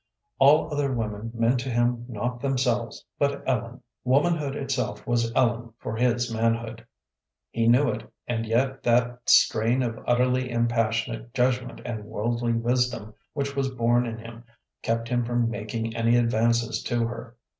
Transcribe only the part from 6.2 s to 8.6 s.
manhood. He knew it, and